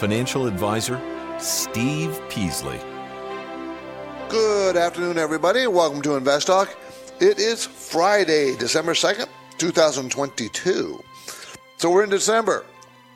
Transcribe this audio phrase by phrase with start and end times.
[0.00, 0.98] Financial Advisor,
[1.38, 2.80] Steve Peasley.
[4.30, 5.66] Good afternoon, everybody.
[5.66, 6.74] Welcome to Invest Talk.
[7.20, 11.04] It is Friday, December 2nd, 2022.
[11.76, 12.64] So we're in December.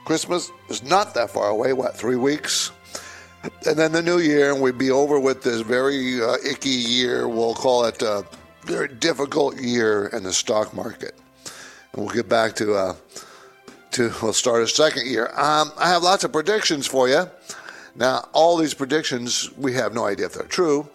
[0.05, 2.71] Christmas is not that far away, what, three weeks?
[3.65, 7.27] And then the new year, and we'd be over with this very uh, icky year.
[7.27, 8.27] We'll call it a
[8.65, 11.15] very difficult year in the stock market.
[11.95, 12.95] And we'll get back to, uh,
[13.95, 15.29] to we'll start a second year.
[15.29, 17.31] Um, I have lots of predictions for you.
[17.95, 20.89] Now, all these predictions, we have no idea if they're true.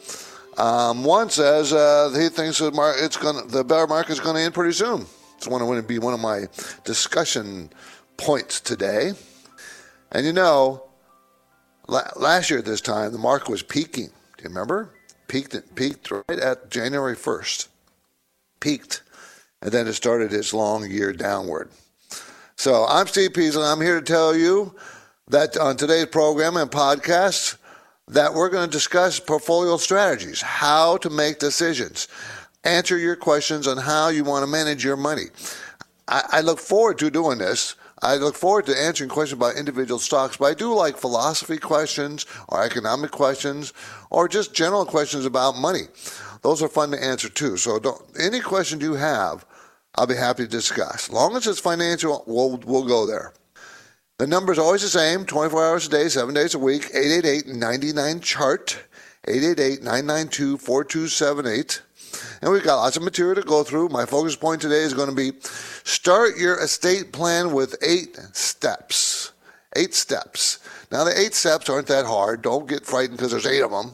[0.58, 4.36] Um, one says uh, he thinks that mar- it's going the bear market is going
[4.36, 5.06] to end pretty soon.
[5.38, 6.48] It's one to be one of my
[6.84, 7.70] discussion
[8.18, 9.14] points today.
[10.12, 10.84] And you know,
[11.88, 14.08] la- last year at this time, the market was peaking.
[14.08, 14.90] Do you remember?
[15.30, 17.70] Peaked, peaked right at January 1st.
[18.60, 19.04] Peaked.
[19.62, 21.70] And then it started its long year downward.
[22.60, 23.64] So I'm Steve Peasley.
[23.64, 24.76] I'm here to tell you
[25.30, 27.56] that on today's program and podcast,
[28.10, 32.10] that we're going to discuss portfolio strategies, how to make decisions,
[32.66, 35.28] answer your questions on how you want to manage your money.
[36.10, 40.00] I, I look forward to doing this I look forward to answering questions about individual
[40.00, 43.74] stocks, but I do like philosophy questions or economic questions
[44.10, 45.84] or just general questions about money.
[46.42, 47.58] Those are fun to answer too.
[47.58, 49.46] So any questions you have,
[49.96, 51.10] I'll be happy to discuss.
[51.10, 53.34] Long as it's financial, we'll, we'll go there.
[54.18, 57.48] The number is always the same 24 hours a day, seven days a week, 888
[57.48, 58.80] 99 chart,
[59.26, 61.82] 888 992 4278.
[62.42, 63.90] And we've got lots of material to go through.
[63.90, 69.32] My focus point today is going to be start your estate plan with eight steps.
[69.76, 70.60] Eight steps.
[70.92, 72.42] Now, the eight steps aren't that hard.
[72.42, 73.92] Don't get frightened because there's eight of them.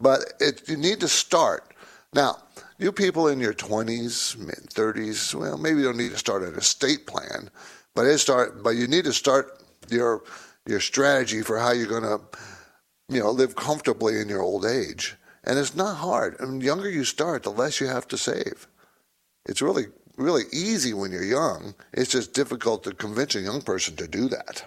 [0.00, 1.72] But it, you need to start.
[2.12, 2.38] Now,
[2.78, 6.54] you people in your 20s, mid 30s, well, maybe you don't need to start an
[6.54, 7.50] estate plan,
[7.94, 8.62] but it start.
[8.62, 10.22] But you need to start your
[10.66, 12.20] your strategy for how you're going to,
[13.08, 15.14] you know, live comfortably in your old age.
[15.44, 16.36] And it's not hard.
[16.40, 18.66] I mean, the younger you start, the less you have to save.
[19.46, 19.86] It's really,
[20.16, 21.74] really easy when you're young.
[21.92, 24.64] It's just difficult to convince a young person to do that.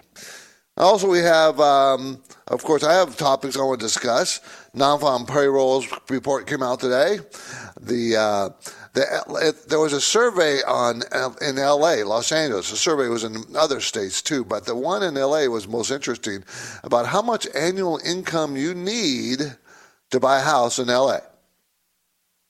[0.80, 4.40] Also, we have, um, of course, I have topics I want to discuss.
[4.72, 7.18] Non-farm payrolls report came out today.
[7.78, 8.48] The, uh,
[8.94, 11.02] the there was a survey on
[11.42, 12.70] in L.A., Los Angeles.
[12.70, 15.48] The survey was in other states too, but the one in L.A.
[15.48, 16.44] was most interesting
[16.82, 19.54] about how much annual income you need
[20.10, 21.18] to buy a house in LA.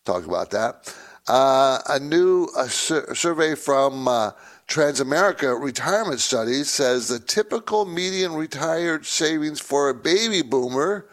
[0.04, 0.94] Talk about that.
[1.26, 4.30] Uh, a new a sur- survey from uh,
[4.70, 11.08] Transamerica Retirement Studies says the typical median retired savings for a baby boomer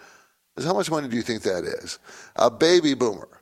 [0.55, 1.97] is how much money do you think that is?
[2.35, 3.41] A baby boomer.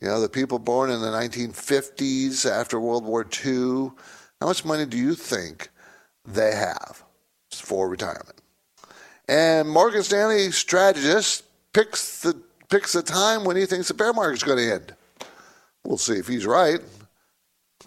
[0.00, 3.90] You know, the people born in the 1950s after World War II,
[4.40, 5.68] how much money do you think
[6.24, 7.04] they have
[7.50, 8.40] for retirement?
[9.28, 11.44] And Morgan Stanley strategist
[11.74, 12.40] picks the
[12.70, 14.94] picks the time when he thinks the bear market's going to end.
[15.84, 16.80] We'll see if he's right.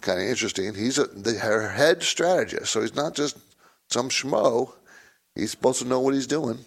[0.06, 0.72] Kind of interesting.
[0.72, 3.36] He's a the head strategist, so he's not just
[3.90, 4.72] some schmo.
[5.34, 6.60] He's supposed to know what he's doing.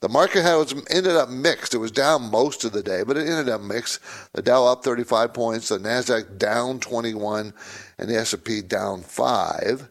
[0.00, 1.74] The market has ended up mixed.
[1.74, 4.00] It was down most of the day, but it ended up mixed.
[4.32, 7.54] The Dow up 35 points, the Nasdaq down 21,
[7.98, 9.88] and the S&P down five.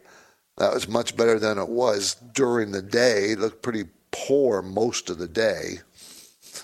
[0.57, 3.31] That was much better than it was during the day.
[3.31, 5.79] It looked pretty poor most of the day.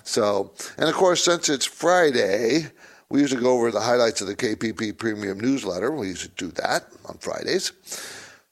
[0.03, 2.71] So, and of course, since it's Friday,
[3.09, 5.91] we usually go over the highlights of the KPP Premium newsletter.
[5.91, 7.71] We usually do that on Fridays.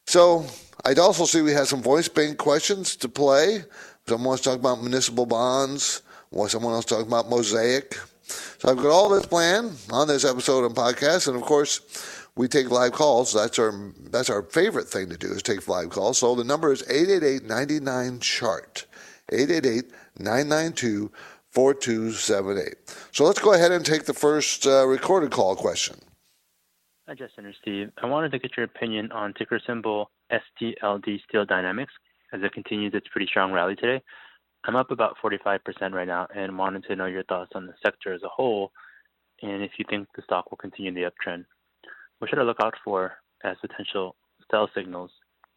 [0.07, 0.45] So,
[0.85, 3.63] I'd also see we have some voice bank questions to play.
[4.07, 6.03] Someone wants to talk about municipal bonds,
[6.47, 7.95] someone else talking about Mosaic.
[8.59, 11.81] So I've got all this planned on this episode and podcast, and of course,
[12.35, 13.33] we take live calls.
[13.33, 13.73] That's our
[14.11, 16.19] that's our favorite thing to do is take live calls.
[16.19, 18.85] So the number is 888-99 chart.
[19.31, 21.11] 888 992
[21.55, 22.75] 4278.
[23.11, 25.97] So let's go ahead and take the first uh, recorded call question.
[27.07, 27.91] Hi, Justin or Steve.
[28.01, 31.93] I wanted to get your opinion on ticker symbol STLD Steel Dynamics
[32.33, 34.03] as it continues its pretty strong rally today.
[34.65, 35.59] I'm up about 45%
[35.93, 38.71] right now and wanted to know your thoughts on the sector as a whole
[39.41, 41.45] and if you think the stock will continue the uptrend.
[42.19, 43.13] What should I look out for
[43.43, 44.15] as potential
[44.49, 45.11] sell signals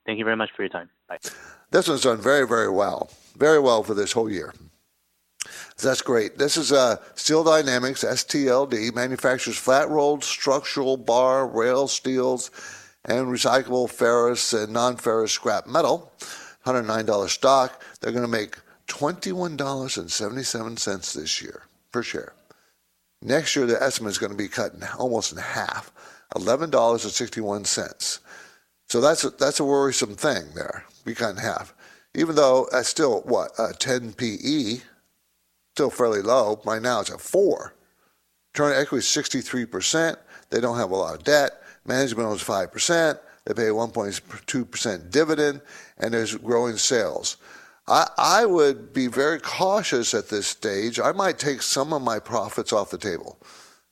[0.08, 0.88] Thank you very much for your time.
[1.06, 1.18] Bye.
[1.70, 3.10] This one's done very, very well.
[3.36, 4.54] Very well for this whole year.
[5.80, 6.38] That's great.
[6.38, 12.50] This is uh, Steel Dynamics, STLD, manufactures flat rolled structural bar, rail steels,
[13.04, 16.12] and recyclable ferrous and non ferrous scrap metal.
[16.66, 17.80] $109 stock.
[18.00, 18.56] They're going to make
[18.88, 22.32] $21.77 this year per share.
[23.22, 25.90] Next year, the estimate is going to be cut in, almost in half,
[26.34, 28.18] $11.61.
[28.88, 31.72] So that's a, that's a worrisome thing there, be cut in half.
[32.14, 34.80] Even though that's still, what, uh, 10 PE,
[35.78, 36.60] still fairly low.
[36.64, 37.72] Right now, it's at 4.
[38.52, 40.16] Return on equity is 63%.
[40.50, 41.52] They don't have a lot of debt.
[41.86, 43.16] Management owns 5%.
[43.44, 45.60] They pay a 1.2% dividend,
[45.98, 47.36] and there's growing sales.
[47.86, 50.98] I, I would be very cautious at this stage.
[50.98, 53.38] I might take some of my profits off the table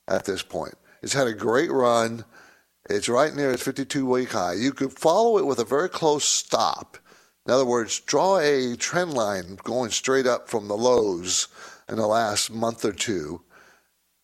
[0.08, 0.74] at this point.
[1.02, 2.24] It's had a great run.
[2.90, 4.54] It's right near its 52 week high.
[4.54, 6.98] You could follow it with a very close stop.
[7.46, 11.46] In other words, draw a trend line going straight up from the lows
[11.88, 13.42] in the last month or two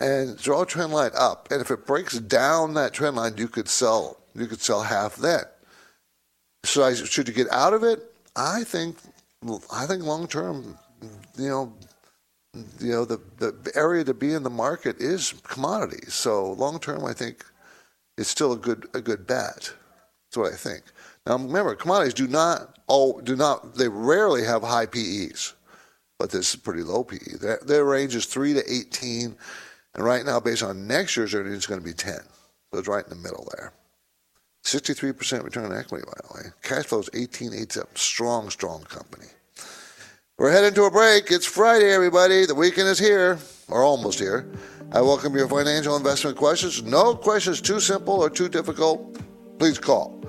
[0.03, 1.49] and draw a trend line up.
[1.51, 5.17] And if it breaks down that trend line, you could sell you could sell half
[5.17, 5.45] then.
[6.65, 8.01] So I, should you get out of it?
[8.35, 8.97] I think
[9.73, 10.79] I think long term,
[11.39, 11.73] you know,
[12.81, 16.15] you know the the area to be in the market is commodities.
[16.15, 17.45] So long term, I think
[18.19, 19.73] it's still a good a good bet.
[20.27, 20.85] That's what I think.
[21.27, 25.55] Now remember, commodities do not all do not they rarely have high PEs,
[26.19, 27.37] but this is pretty low PE.
[27.41, 29.37] Their, their range is three to eighteen,
[29.95, 32.21] and right now, based on next year's earnings, it's going to be ten.
[32.73, 33.73] So it's right in the middle there.
[34.65, 36.51] 63% return on equity, by the way.
[36.63, 37.99] Cash flow is 18, 8 up.
[37.99, 39.27] Strong, strong company.
[40.39, 41.31] We're heading to a break.
[41.31, 42.47] It's Friday, everybody.
[42.47, 43.39] The weekend is here,
[43.69, 44.47] or almost here.
[44.93, 46.83] I welcome your financial investment questions.
[46.83, 49.19] No questions too simple or too difficult.
[49.59, 50.23] Please call.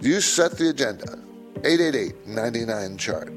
[0.00, 1.18] You set the agenda.
[1.64, 3.32] 888 99 chart.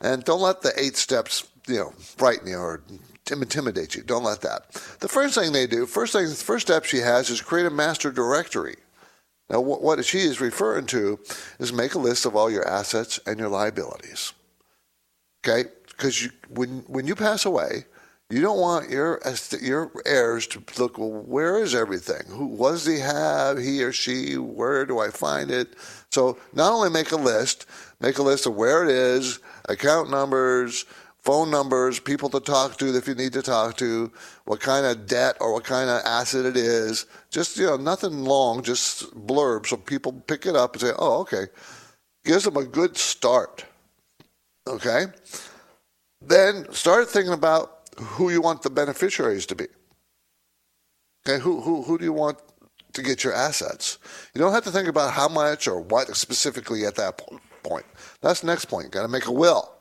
[0.02, 2.82] and don't let the eight steps, you know, frighten you or
[3.30, 4.02] intimidate you.
[4.02, 4.70] Don't let that.
[5.00, 7.70] The first thing they do, first thing, the first step she has is create a
[7.70, 8.76] master directory.
[9.48, 11.20] Now, what she is referring to
[11.58, 14.34] is make a list of all your assets and your liabilities.
[15.46, 17.84] Okay, because when when you pass away,
[18.30, 19.20] you don't want your
[19.60, 20.98] your heirs to look.
[20.98, 22.26] Well, where is everything?
[22.28, 23.58] Who does he have?
[23.58, 24.36] He or she?
[24.36, 25.74] Where do I find it?
[26.10, 27.66] So not only make a list,
[28.00, 29.38] make a list of where it is,
[29.68, 30.84] account numbers,
[31.22, 34.10] phone numbers, people to talk to if you need to talk to,
[34.46, 37.06] what kind of debt or what kind of asset it is.
[37.30, 41.20] Just you know, nothing long, just blurb so people pick it up and say, "Oh,
[41.20, 41.46] okay."
[42.24, 43.64] Gives them a good start.
[44.66, 45.06] Okay?
[46.20, 49.66] Then start thinking about who you want the beneficiaries to be.
[51.26, 52.38] Okay, who, who, who do you want
[52.92, 53.98] to get your assets?
[54.34, 57.20] You don't have to think about how much or what specifically at that
[57.62, 57.86] point.
[58.22, 58.90] That's the next point.
[58.90, 59.72] Got to make a will.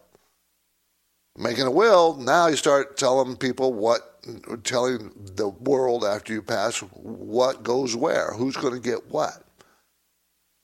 [1.37, 4.23] Making a will, now you start telling people what,
[4.63, 9.43] telling the world after you pass what goes where, who's going to get what.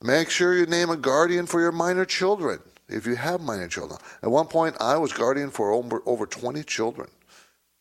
[0.01, 2.60] Make sure you name a guardian for your minor children
[2.91, 4.00] if you have minor children.
[4.21, 7.10] At one point, I was guardian for over, over 20 children.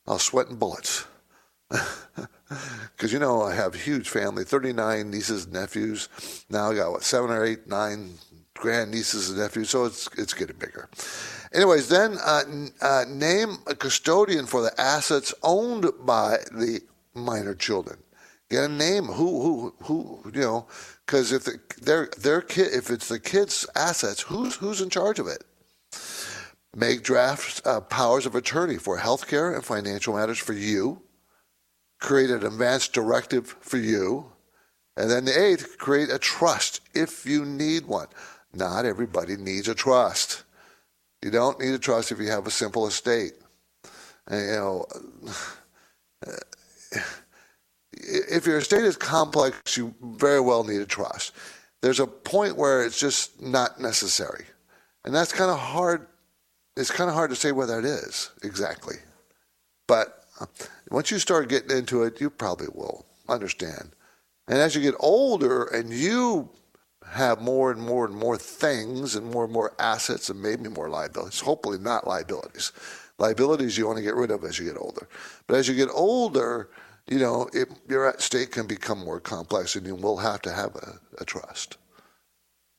[0.07, 1.07] I was sweating bullets.
[2.97, 6.09] Because, you know, I have a huge family 39 nieces and nephews.
[6.50, 8.14] Now I got, what, seven or eight, nine
[8.55, 10.88] grand nieces and nephews, so it's, it's getting bigger.
[11.55, 12.43] Anyways, then uh,
[12.83, 16.81] uh, name a custodian for the assets owned by the
[17.14, 17.99] minor children.
[18.50, 19.04] Get a name.
[19.04, 20.66] Who, who, who, you know,
[21.07, 25.21] because if the, their their kid, if it's the kid's assets, who's who's in charge
[25.21, 25.45] of it?
[26.75, 31.02] Make draft uh, powers of attorney for healthcare and financial matters for you.
[32.00, 34.33] Create an advance directive for you,
[34.97, 38.09] and then the eighth, create a trust if you need one.
[38.52, 40.45] Not everybody needs a trust.
[41.23, 43.33] You don't need a trust if you have a simple estate.
[44.26, 44.87] And, you know
[48.02, 51.33] if your estate is complex, you very well need a trust.
[51.83, 54.45] There's a point where it's just not necessary.
[55.04, 56.07] And that's kind of hard.
[56.76, 58.97] It's kind of hard to say where that is exactly.
[59.87, 60.47] But uh,
[60.90, 63.90] once you start getting into it, you probably will understand.
[64.47, 66.50] And as you get older and you
[67.07, 70.88] have more and more and more things and more and more assets and maybe more
[70.88, 72.73] liabilities, hopefully not liabilities.
[73.19, 75.09] Liabilities you want to get rid of as you get older.
[75.47, 76.71] But as you get older,
[77.11, 80.75] you know, it, your state can become more complex and you will have to have
[80.76, 81.76] a, a trust.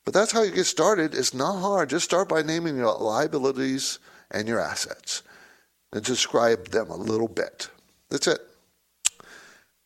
[0.04, 1.14] But that's how you get started.
[1.14, 1.90] It's not hard.
[1.90, 3.98] Just start by naming your liabilities
[4.30, 5.22] and your assets
[5.92, 7.68] and describe them a little bit.
[8.08, 8.40] That's it.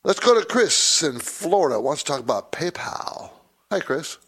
[0.04, 1.80] Let's go to Chris in Florida.
[1.80, 3.30] Wants to talk about PayPal.
[3.72, 4.18] Hi, Chris.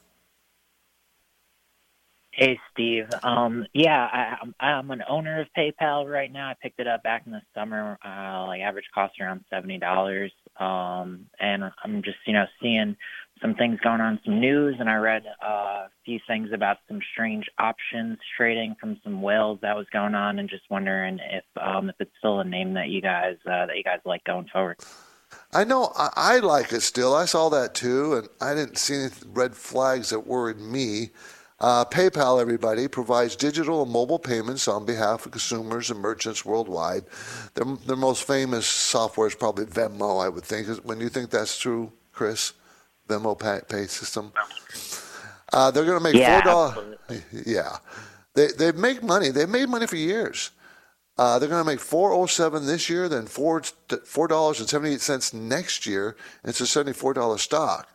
[2.38, 3.06] Hey, Steve.
[3.24, 6.48] Um, yeah, I, I'm an owner of PayPal right now.
[6.48, 7.98] I picked it up back in the summer.
[8.04, 10.30] Uh, like average cost around seventy dollars.
[10.56, 12.96] Um, and I'm just you know seeing
[13.42, 15.48] some things going on, some news, and I read uh,
[15.86, 20.38] a few things about some strange options trading from some whales that was going on,
[20.38, 23.76] and just wondering if um, if it's still a name that you guys uh, that
[23.76, 24.76] you guys like going forward.
[25.52, 27.16] I know I, I like it still.
[27.16, 31.10] I saw that too, and I didn't see any red flags that worried me.
[31.60, 37.04] Uh, PayPal, everybody, provides digital and mobile payments on behalf of consumers and merchants worldwide.
[37.54, 40.68] Their, their most famous software is probably Venmo, I would think.
[40.84, 42.52] When you think that's true, Chris,
[43.08, 44.32] Venmo pay, pay system.
[45.52, 46.98] Uh, they're going to make yeah, four dollars.
[47.46, 47.78] Yeah,
[48.34, 49.30] they they make money.
[49.30, 50.50] They've made money for years.
[51.16, 53.62] Uh, they're going to make four oh seven this year, then four
[54.04, 56.16] four dollars and seventy eight cents next year.
[56.42, 57.88] And it's a seventy four dollar stock.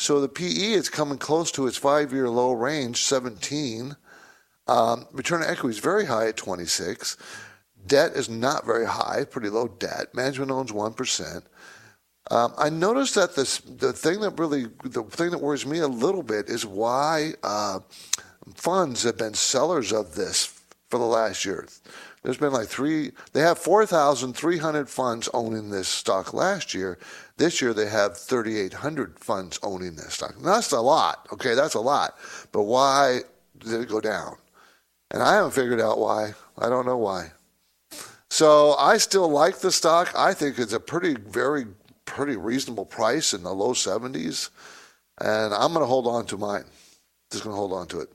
[0.00, 3.94] So the PE is coming close to its five year low range, 17.
[4.66, 7.18] Um, return on equity is very high at 26.
[7.86, 10.14] Debt is not very high, pretty low debt.
[10.14, 11.42] Management owns 1%.
[12.30, 15.88] Um, I noticed that this, the thing that really, the thing that worries me a
[15.88, 17.80] little bit is why uh,
[18.54, 21.66] funds have been sellers of this for the last year.
[22.22, 26.98] There's been like three, they have 4,300 funds owning this stock last year.
[27.38, 30.36] This year they have 3,800 funds owning this stock.
[30.36, 31.54] And that's a lot, okay?
[31.54, 32.18] That's a lot.
[32.52, 33.20] But why
[33.58, 34.36] did it go down?
[35.10, 36.34] And I haven't figured out why.
[36.58, 37.32] I don't know why.
[38.28, 40.12] So I still like the stock.
[40.14, 41.66] I think it's a pretty, very,
[42.04, 44.50] pretty reasonable price in the low 70s.
[45.20, 46.64] And I'm going to hold on to mine.
[47.32, 48.10] Just going to hold on to it.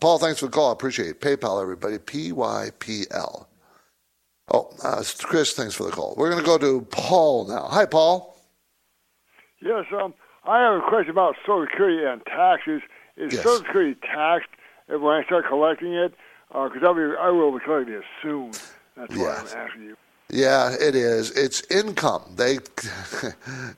[0.00, 0.70] Paul, thanks for the call.
[0.70, 1.20] I appreciate it.
[1.20, 1.98] PayPal, everybody.
[1.98, 3.48] P Y P L.
[4.52, 6.14] Oh, uh, Chris, thanks for the call.
[6.16, 7.68] We're going to go to Paul now.
[7.70, 8.36] Hi, Paul.
[9.60, 10.12] Yes, um,
[10.44, 12.82] I have a question about Social Security and taxes.
[13.16, 13.42] Is Yes.
[13.42, 14.50] Social Security taxed
[14.88, 16.14] when I start collecting it?
[16.48, 18.50] Because I'll be, I will be collecting it soon.
[18.96, 19.96] That's why I'm asking you.
[20.28, 21.30] Yeah, it is.
[21.30, 22.22] It's income.
[22.36, 22.54] They,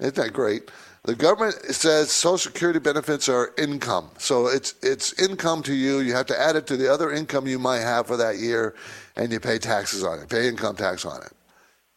[0.00, 0.70] isn't that great?
[1.04, 5.98] The government says Social Security benefits are income, so it's it's income to you.
[5.98, 8.74] You have to add it to the other income you might have for that year,
[9.14, 10.30] and you pay taxes on it.
[10.30, 11.32] Pay income tax on it.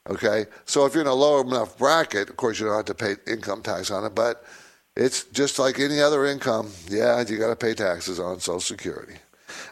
[0.09, 2.93] Okay, so if you're in a lower enough bracket, of course you don't have to
[2.93, 4.43] pay income tax on it, but
[4.97, 6.69] it's just like any other income.
[6.89, 9.15] Yeah, you got to pay taxes on Social Security.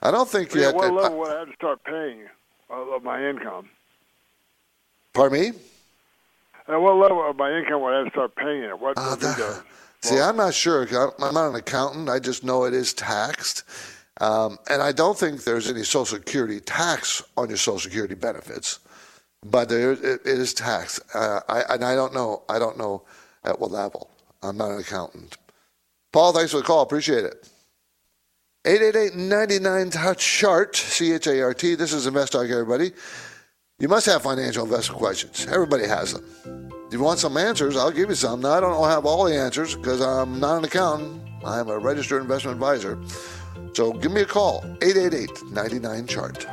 [0.02, 0.94] I don't think you Yeah, have what to.
[0.94, 2.24] level would I have to start paying
[2.70, 3.70] of my income?
[5.14, 5.52] pardon me.
[6.68, 8.80] At what level of my income would I start paying it?
[8.80, 9.64] What Uh, that- the
[10.08, 10.84] see, I'm not sure.
[10.84, 12.10] I'm not an accountant.
[12.10, 13.64] I just know it is taxed.
[14.22, 18.80] Um, and I don't think there's any Social Security tax on your Social Security benefits,
[19.44, 21.02] but there it, it is taxed.
[21.14, 22.44] Uh, I, and I don't know.
[22.48, 23.04] I don't know
[23.44, 24.10] at what level.
[24.42, 25.38] I'm not an accountant.
[26.14, 26.82] Paul, thanks for the call.
[26.82, 27.50] Appreciate it.
[28.66, 32.94] 888-99 chart c-h-a-r-t this is invest talk everybody
[33.78, 35.48] you must have financial investment questions.
[35.48, 36.24] Everybody has them.
[36.88, 38.40] If you want some answers i'll give you some.
[38.42, 41.22] Now i don't have all the answers because i'm not an accountant.
[41.44, 42.98] I'm a registered investment advisor.
[43.74, 46.46] So give me a call 888-99 chart.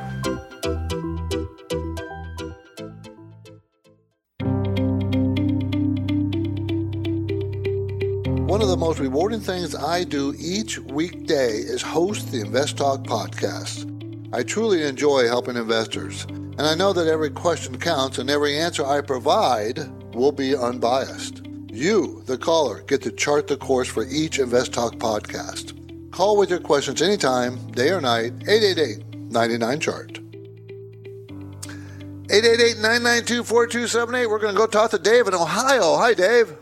[8.47, 13.03] One of the most rewarding things I do each weekday is host the Invest Talk
[13.03, 13.89] podcast.
[14.33, 18.85] I truly enjoy helping investors, and I know that every question counts and every answer
[18.85, 19.79] I provide
[20.13, 21.45] will be unbiased.
[21.71, 26.11] You, the caller, get to chart the course for each Invest Talk podcast.
[26.11, 30.19] Call with your questions anytime, day or night, 888 99 Chart.
[32.29, 34.27] 888 992 4278.
[34.29, 35.97] We're going to go talk to Dave in Ohio.
[35.97, 36.55] Hi, Dave.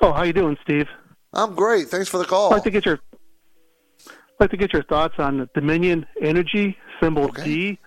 [0.00, 0.86] Oh, how you doing, Steve?
[1.32, 1.88] I'm great.
[1.88, 2.50] Thanks for the call.
[2.52, 3.00] I'd like to get your
[4.08, 7.44] I'd like to get your thoughts on Dominion Energy, symbol Okay.
[7.44, 7.78] D.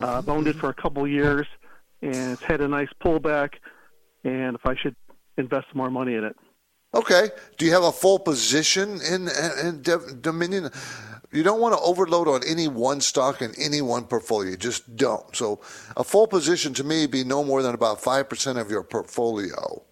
[0.00, 1.46] Uh, I've owned it for a couple of years,
[2.02, 3.54] and it's had a nice pullback.
[4.24, 4.94] And if I should
[5.36, 6.36] invest more money in it,
[6.94, 7.28] Okay.
[7.58, 9.28] Do you have a full position in,
[9.62, 9.82] in
[10.22, 10.70] Dominion?
[11.30, 14.52] You don't want to overload on any one stock in any one portfolio.
[14.52, 15.36] You just don't.
[15.36, 15.60] So
[15.98, 19.82] a full position to me be no more than about five percent of your portfolio.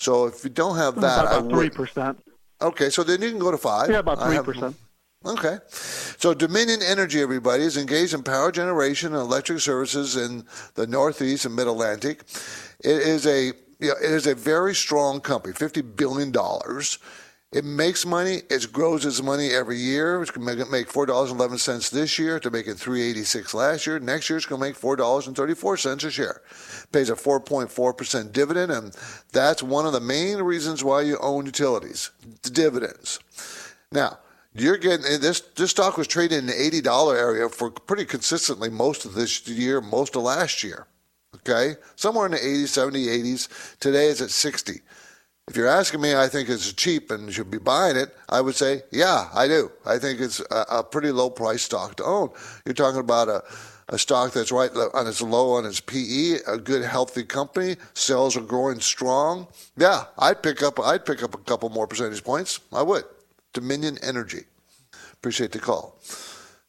[0.00, 1.74] So if you don't have that, I about three would.
[1.74, 2.18] percent.
[2.60, 3.88] Okay, so then you can go to five.
[3.88, 4.76] Yeah, about I three have- percent.
[5.24, 5.58] Okay.
[5.68, 11.44] So Dominion Energy, everybody, is engaged in power generation and electric services in the Northeast
[11.44, 12.22] and Mid Atlantic.
[12.80, 16.98] It is a you know, it is a very strong company, fifty billion dollars.
[17.52, 18.40] It makes money.
[18.48, 20.22] It grows its money every year.
[20.22, 23.02] It's going to make, four dollars and eleven cents this year to make it three
[23.02, 23.98] eighty six last year.
[24.00, 26.40] Next year, it's going to make four dollars and thirty four cents a share.
[26.92, 28.96] Pays a four point four percent dividend, and
[29.32, 32.10] that's one of the main reasons why you own utilities.
[32.42, 33.18] The dividends.
[33.90, 34.18] Now,
[34.54, 35.40] you're getting this.
[35.40, 39.46] This stock was traded in the eighty dollar area for pretty consistently most of this
[39.48, 40.86] year, most of last year.
[41.36, 43.78] Okay, somewhere in the 80s, 70, 80s.
[43.78, 44.80] Today it's at 60.
[45.48, 48.14] If you're asking me, I think it's cheap and you should be buying it.
[48.28, 49.72] I would say, yeah, I do.
[49.84, 52.30] I think it's a, a pretty low price stock to own.
[52.64, 53.42] You're talking about a,
[53.88, 57.76] a stock that's right on its low on its PE, a good healthy company.
[57.94, 59.48] Sales are growing strong.
[59.76, 60.78] Yeah, I'd pick up.
[60.78, 62.60] I'd pick up a couple more percentage points.
[62.72, 63.04] I would.
[63.52, 64.44] Dominion Energy.
[65.12, 65.98] Appreciate the call.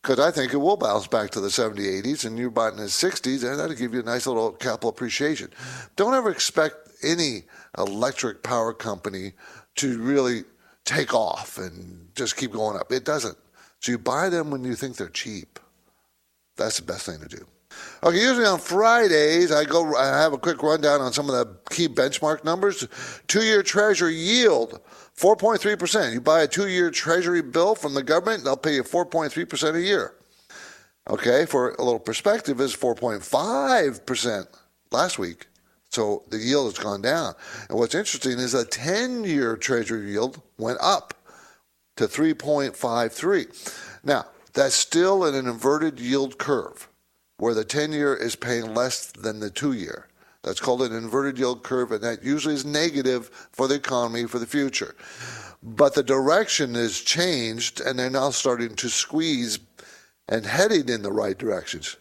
[0.01, 2.81] Because I think it will bounce back to the 70s, 80s, and you're buying in
[2.81, 5.49] the 60s, and that'll give you a nice little capital appreciation.
[5.95, 7.43] Don't ever expect any
[7.77, 9.33] electric power company
[9.75, 10.43] to really
[10.85, 12.91] take off and just keep going up.
[12.91, 13.37] It doesn't.
[13.79, 15.59] So you buy them when you think they're cheap.
[16.57, 17.45] That's the best thing to do.
[18.03, 21.57] Okay, usually on Fridays I go I have a quick rundown on some of the
[21.71, 22.87] key benchmark numbers.
[23.27, 24.79] Two-year Treasury yield,
[25.17, 26.13] 4.3%.
[26.13, 30.15] You buy a two-year Treasury bill from the government, they'll pay you 4.3% a year.
[31.09, 34.47] Okay, for a little perspective, is 4.5%
[34.91, 35.47] last week.
[35.89, 37.35] So the yield has gone down.
[37.69, 41.13] And what's interesting is the 10-year Treasury yield went up
[41.97, 43.77] to 3.53.
[44.03, 46.89] Now, that's still in an inverted yield curve
[47.37, 50.07] where the 10 year is paying less than the two year.
[50.43, 54.39] That's called an inverted yield curve, and that usually is negative for the economy for
[54.39, 54.95] the future.
[55.63, 59.59] But the direction has changed, and they're now starting to squeeze
[60.27, 61.95] and heading in the right directions.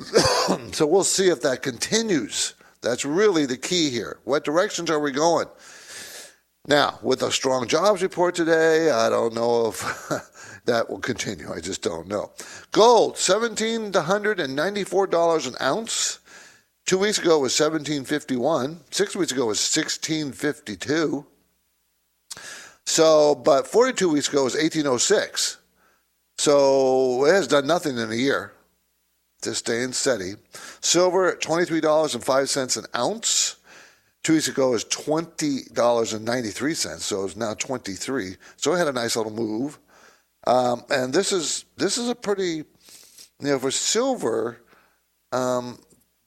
[0.72, 2.54] so we'll see if that continues.
[2.82, 4.18] That's really the key here.
[4.24, 5.46] What directions are we going?
[6.66, 11.52] Now, with a strong jobs report today, I don't know if that will continue.
[11.52, 12.32] I just don't know.
[12.72, 16.19] Gold, seventeen hundred and ninety-four dollars an ounce.
[16.90, 18.80] Two weeks ago was seventeen fifty-one.
[18.90, 21.24] Six weeks ago was sixteen fifty-two.
[22.84, 25.58] So, but forty-two weeks ago was eighteen oh six.
[26.36, 28.54] So it has done nothing in a year.
[29.40, 30.32] Just staying steady.
[30.80, 33.54] Silver at twenty-three dollars and five cents an ounce.
[34.24, 34.70] Two weeks ago
[36.50, 38.34] three cents, so it's now twenty three.
[38.56, 39.78] So it had a nice little move,
[40.44, 42.64] um, and this is this is a pretty, you
[43.38, 44.60] know, for silver,
[45.30, 45.78] um,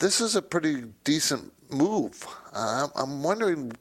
[0.03, 2.27] this is a pretty decent move.
[2.51, 3.71] Uh, I'm wondering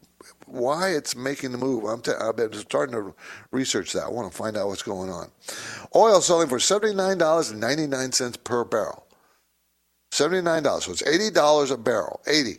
[0.47, 1.83] why it's making the move.
[1.83, 3.13] I'm, t- I've been starting to
[3.51, 4.05] research that.
[4.05, 5.33] I want to find out what's going on.
[5.97, 9.05] Oil selling for seventy nine dollars and ninety nine cents per barrel.
[10.13, 12.21] Seventy nine dollars, so it's eighty dollars a barrel.
[12.29, 12.59] Eighty.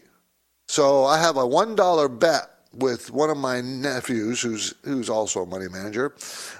[0.67, 5.43] So I have a one dollar bet with one of my nephews, who's who's also
[5.43, 6.15] a money manager,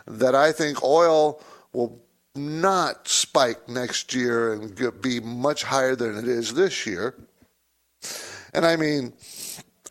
[0.08, 1.42] that I think oil
[1.74, 2.02] will
[2.36, 7.16] not spike next year and be much higher than it is this year.
[8.54, 9.14] And I mean,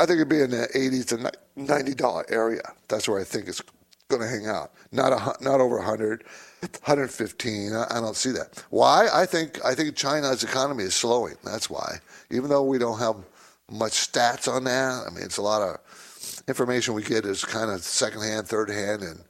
[0.00, 2.62] I think it'd be in the eighty to ninety dollar area.
[2.88, 3.62] That's where I think it's
[4.08, 4.72] going to hang out.
[4.92, 6.24] Not a, not over 100,
[6.60, 7.72] 115.
[7.72, 8.62] I, I don't see that.
[8.70, 9.08] Why?
[9.12, 11.34] I think I think China's economy is slowing.
[11.44, 11.98] That's why.
[12.30, 13.16] Even though we don't have
[13.70, 17.70] much stats on that, I mean, it's a lot of information we get is kind
[17.70, 19.20] of secondhand, third hand, and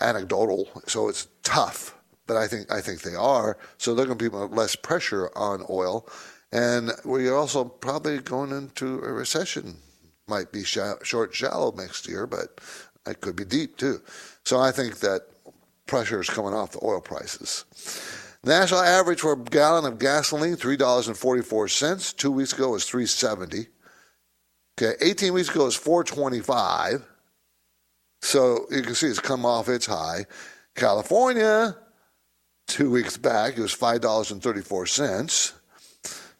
[0.00, 0.68] anecdotal.
[0.86, 1.95] So it's tough.
[2.26, 3.58] But I think I think they are.
[3.78, 6.08] So they're going to be less pressure on oil,
[6.52, 9.76] and we're also probably going into a recession.
[10.28, 12.60] Might be short, shallow next year, but
[13.06, 14.02] it could be deep too.
[14.44, 15.22] So I think that
[15.86, 17.64] pressure is coming off the oil prices.
[18.42, 22.12] National average for a gallon of gasoline, three dollars and forty-four cents.
[22.12, 23.68] Two weeks ago was three seventy.
[24.78, 27.02] Okay, 18 weeks ago was 425.
[28.20, 30.26] So you can see it's come off its high.
[30.74, 31.74] California,
[32.66, 35.52] two weeks back, it was $5.34.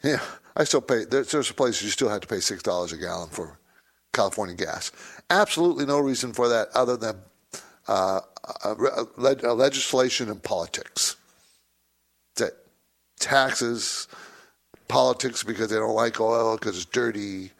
[0.02, 0.20] Yeah,
[0.56, 3.58] I still pay, there's, there's places you still have to pay $6 a gallon for
[4.12, 4.92] California gas.
[5.30, 7.16] Absolutely no reason for that other than
[7.88, 8.20] uh,
[9.54, 11.16] legislation and politics.
[12.36, 12.52] That
[13.18, 14.08] taxes,
[14.88, 17.50] politics because they don't like oil because it's dirty,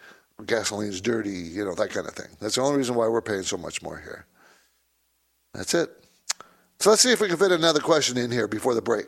[0.44, 2.29] gasoline's dirty, you know, that kind of thing.
[2.40, 4.26] That's the only reason why we're paying so much more here.
[5.55, 6.06] That's it.
[6.79, 9.07] So let's see if we can fit another question in here before the break.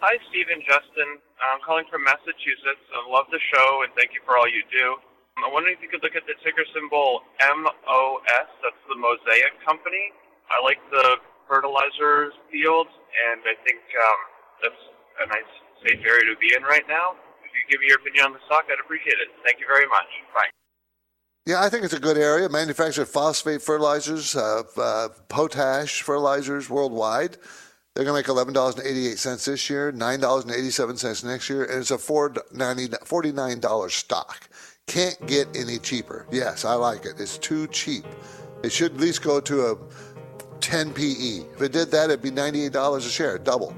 [0.00, 1.18] Hi, Stephen Justin.
[1.42, 2.84] I'm calling from Massachusetts.
[2.94, 4.96] I love the show and thank you for all you do.
[5.42, 8.48] I'm wondering if you could look at the ticker symbol MOS.
[8.62, 10.12] That's the Mosaic Company.
[10.52, 14.20] I like the fertilizers field, and I think um,
[14.62, 14.82] that's
[15.24, 15.52] a nice,
[15.84, 18.42] safe area to be in right now If you give me your opinion on the
[18.46, 19.32] stock, I'd appreciate it.
[19.42, 20.08] Thank you very much.
[20.36, 20.52] Bye.
[21.44, 22.48] Yeah, I think it's a good area.
[22.48, 27.36] Manufactured phosphate fertilizers, uh, uh, potash fertilizers worldwide.
[27.94, 30.96] They're going to make eleven dollars and eighty-eight cents this year, nine dollars and eighty-seven
[30.96, 34.48] cents next year, and it's a forty-nine dollars stock.
[34.86, 36.26] Can't get any cheaper.
[36.30, 37.14] Yes, I like it.
[37.18, 38.04] It's too cheap.
[38.62, 39.76] It should at least go to a
[40.60, 41.38] 10 PE.
[41.54, 43.74] If it did that, it'd be $98 a share, double.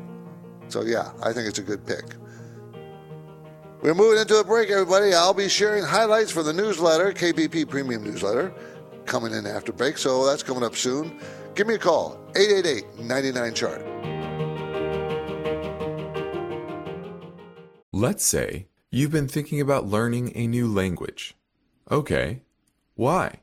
[0.68, 2.04] So yeah, I think it's a good pick.
[3.84, 5.12] We're moving into a break, everybody.
[5.12, 8.50] I'll be sharing highlights for the newsletter, KPP Premium Newsletter,
[9.04, 9.98] coming in after break.
[9.98, 11.20] So that's coming up soon.
[11.54, 13.84] Give me a call, 888 99 Chart.
[17.92, 21.36] Let's say you've been thinking about learning a new language.
[21.90, 22.40] Okay,
[22.94, 23.40] why?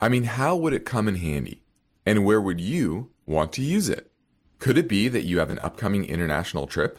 [0.00, 1.64] I mean, how would it come in handy?
[2.06, 4.10] And where would you want to use it?
[4.58, 6.98] Could it be that you have an upcoming international trip?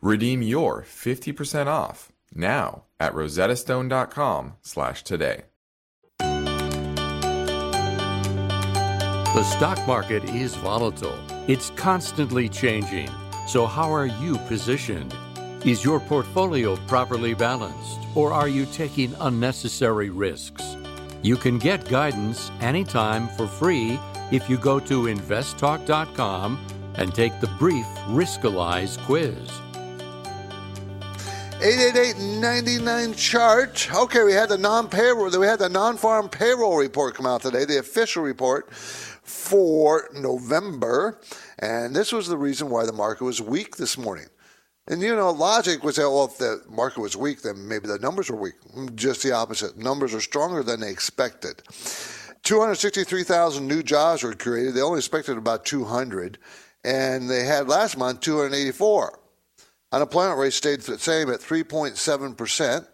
[0.00, 5.44] Redeem your 50% off now at rosettastone.com slash today.
[9.36, 11.18] The stock market is volatile.
[11.46, 13.10] It's constantly changing.
[13.46, 15.14] So how are you positioned?
[15.64, 20.76] Is your portfolio properly balanced or are you taking unnecessary risks?
[21.22, 23.98] You can get guidance anytime for free
[24.32, 26.58] if you go to investtalk.com
[26.94, 29.50] and take the brief Riskalyze quiz.
[31.60, 33.88] 888-99 chart.
[33.94, 37.78] Okay, we had the non-payroll, we had the non-farm payroll report come out today, the
[37.78, 41.18] official report for November,
[41.58, 44.26] and this was the reason why the market was weak this morning.
[44.86, 47.98] And you know, logic was that well, if the market was weak, then maybe the
[47.98, 48.54] numbers were weak.
[48.94, 49.78] Just the opposite.
[49.78, 51.62] Numbers are stronger than they expected.
[52.42, 54.74] 263,000 new jobs were created.
[54.74, 56.38] They only expected about 200
[56.84, 59.20] and they had last month 284.
[59.96, 62.86] Unemployment rate stayed the same at 3.7%.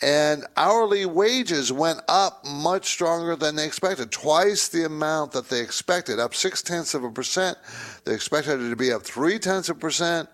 [0.00, 5.60] And hourly wages went up much stronger than they expected, twice the amount that they
[5.60, 7.58] expected, up six tenths of a percent.
[8.04, 10.28] They expected it to be up three tenths of a percent.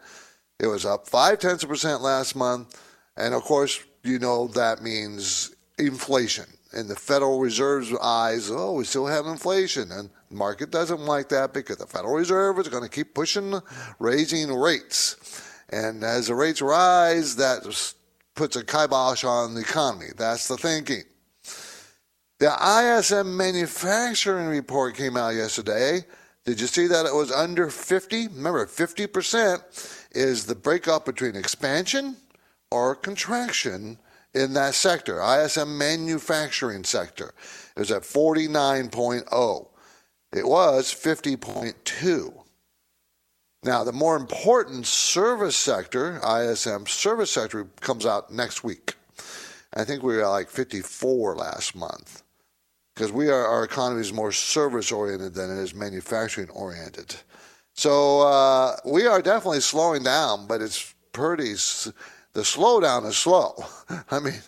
[0.59, 2.79] It was up five tenths of a percent last month.
[3.16, 6.45] And of course, you know that means inflation.
[6.75, 9.93] In the Federal Reserve's eyes, oh, we still have inflation.
[9.93, 13.55] And the market doesn't like that because the Federal Reserve is going to keep pushing,
[13.99, 15.47] raising rates.
[15.71, 17.63] And as the rates rise, that
[18.35, 20.09] puts a kibosh on the economy.
[20.17, 21.05] That's the thinking.
[22.39, 26.05] The ISM manufacturing report came out yesterday.
[26.45, 28.29] Did you see that it was under 50?
[28.29, 32.17] Remember, 50% is the breakup between expansion
[32.71, 33.99] or contraction
[34.35, 37.35] in that sector, ISM manufacturing sector.
[37.77, 39.69] It was at 49.0.
[40.33, 42.39] It was 50.2.
[43.62, 48.94] Now, the more important service sector, ISM service sector, comes out next week.
[49.75, 52.23] I think we were like 54 last month
[52.94, 57.14] because we are our economy is more service oriented than it is manufacturing oriented.
[57.75, 61.53] So uh, we are definitely slowing down, but it's pretty.
[62.33, 63.55] The slowdown is slow.
[64.11, 64.40] I mean,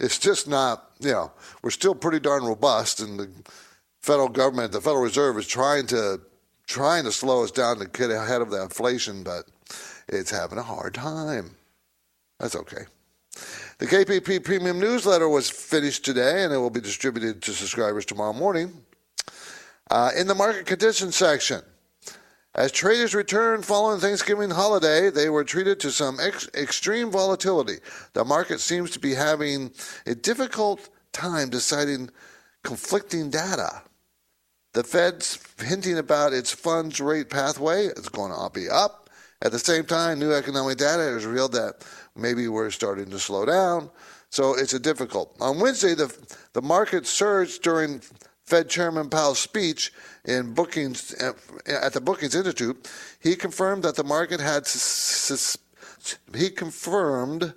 [0.00, 0.90] it's just not.
[1.00, 3.30] You know, we're still pretty darn robust, and the
[4.00, 6.20] federal government, the Federal Reserve, is trying to
[6.70, 9.42] trying to slow us down to get ahead of the inflation, but
[10.08, 11.56] it's having a hard time.
[12.38, 12.84] That's okay.
[13.78, 18.32] The KPP Premium Newsletter was finished today, and it will be distributed to subscribers tomorrow
[18.32, 18.72] morning.
[19.90, 21.60] Uh, in the market conditions section,
[22.54, 27.78] as traders returned following Thanksgiving holiday, they were treated to some ex- extreme volatility.
[28.12, 29.72] The market seems to be having
[30.06, 32.10] a difficult time deciding
[32.62, 33.82] conflicting data.
[34.72, 37.86] The Fed's hinting about its funds rate pathway.
[37.86, 39.10] It's going to be up.
[39.42, 43.44] At the same time, new economic data has revealed that maybe we're starting to slow
[43.46, 43.90] down.
[44.28, 45.34] So it's a difficult.
[45.40, 46.14] On Wednesday, the,
[46.52, 48.00] the market surged during
[48.44, 49.92] Fed Chairman Powell's speech
[50.24, 51.32] in bookings uh,
[51.66, 52.88] at the Brookings Institute.
[53.20, 54.66] He confirmed that the market had
[56.34, 57.54] he confirmed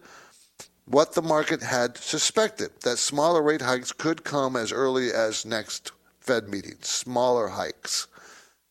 [0.85, 5.91] what the market had suspected that smaller rate hikes could come as early as next
[6.23, 8.07] Fed meetings, smaller hikes.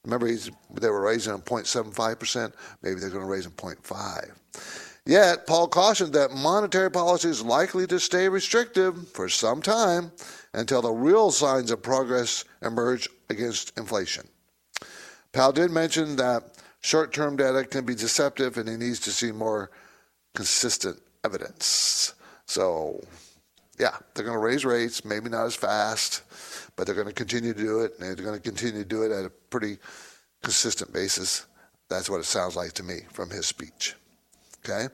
[0.05, 2.55] Remember, they were raising them 0.75%.
[2.83, 4.31] Maybe they're going to raise them 0.5.
[5.05, 10.13] Yet, Powell cautioned that monetary policy is likely to stay restrictive for some time
[10.55, 14.27] until the real signs of progress emerge against inflation.
[15.33, 19.31] Powell did mention that short term data can be deceptive and he needs to see
[19.31, 19.71] more
[20.35, 22.15] consistent evidence.
[22.47, 23.03] So,
[23.79, 26.23] yeah, they're going to raise rates, maybe not as fast
[26.77, 29.03] but they're going to continue to do it, and they're going to continue to do
[29.03, 29.79] it at a pretty
[30.43, 31.47] consistent basis.
[31.89, 33.95] That's what it sounds like to me from his speech.
[34.65, 34.89] Okay.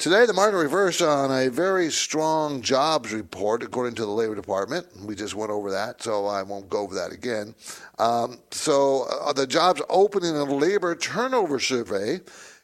[0.00, 4.86] Today, the market reversed on a very strong jobs report, according to the Labor Department.
[5.04, 7.54] We just went over that, so I won't go over that again.
[7.98, 12.20] Um, so, uh, the jobs opening and labor turnover survey,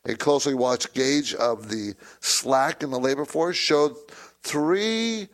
[0.06, 3.94] a closely watched gauge of the slack in the labor force, showed
[4.42, 5.28] three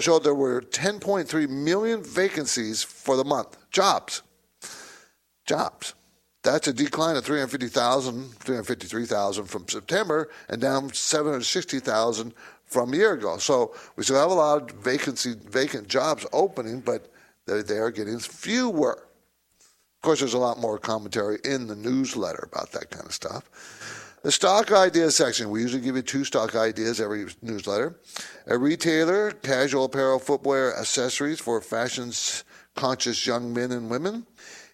[0.00, 3.56] showed there were 10.3 million vacancies for the month.
[3.70, 4.22] Jobs.
[5.46, 5.94] Jobs.
[6.42, 12.34] That's a decline of 350,000, 353,000 from September and down 760,000
[12.64, 13.36] from a year ago.
[13.38, 17.12] So we still have a lot of vacancy, vacant jobs opening, but
[17.46, 18.94] they, they are getting fewer.
[18.94, 23.48] Of course, there's a lot more commentary in the newsletter about that kind of stuff.
[24.22, 25.50] The stock ideas section.
[25.50, 27.98] We usually give you two stock ideas every newsletter.
[28.46, 32.12] A retailer, casual apparel, footwear, accessories for fashion
[32.76, 34.24] conscious young men and women.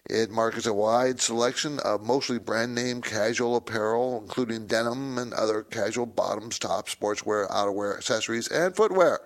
[0.07, 5.63] It markets a wide selection of mostly brand name casual apparel, including denim and other
[5.63, 9.19] casual bottoms, tops, sportswear, outerwear, accessories, and footwear.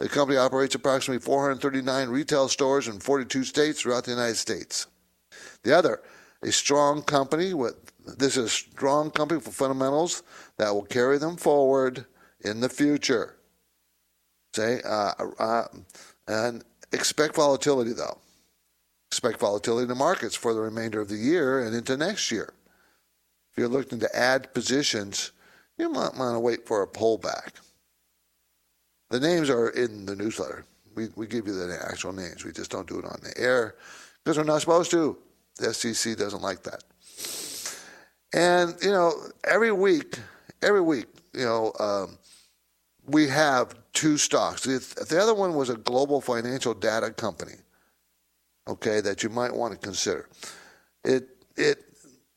[0.00, 4.86] The company operates approximately 439 retail stores in 42 states throughout the United States.
[5.62, 6.02] The other,
[6.42, 10.22] a strong company with this is a strong company for fundamentals
[10.58, 12.06] that will carry them forward
[12.40, 13.36] in the future.
[14.54, 15.64] Say, uh, uh,
[16.28, 18.18] and expect volatility though.
[19.10, 22.52] Expect volatility in the markets for the remainder of the year and into next year.
[23.50, 25.32] If you're looking to add positions,
[25.78, 27.52] you might want to wait for a pullback.
[29.10, 30.64] The names are in the newsletter.
[30.94, 32.44] We, we give you the actual names.
[32.44, 33.76] We just don't do it on the air
[34.24, 35.18] because we're not supposed to.
[35.56, 36.82] The SEC doesn't like that.
[38.36, 40.18] And you know, every week,
[40.62, 42.18] every week, you know, um,
[43.06, 44.62] we have two stocks.
[44.64, 47.54] The other one was a global financial data company.
[48.68, 50.28] Okay, that you might want to consider.
[51.02, 51.82] It it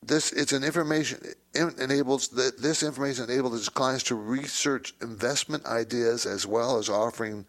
[0.02, 1.20] this it's an information
[1.52, 6.88] it enables that this information enables its clients to research investment ideas as well as
[6.88, 7.44] offering